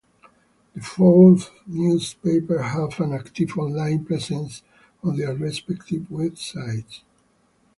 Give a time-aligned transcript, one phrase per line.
[0.73, 4.63] The four newspapers have an active online presence
[5.03, 7.03] on their respective websites.